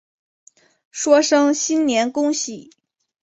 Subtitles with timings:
[0.89, 2.71] 说声新年恭喜